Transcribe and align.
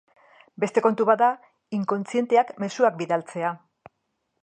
Beste 0.63 0.81
kontu 0.85 1.05
bat 1.09 1.21
da 1.23 1.27
inkontzienteak 1.81 2.53
mezuak 2.65 3.01
bidaltzea. 3.05 3.57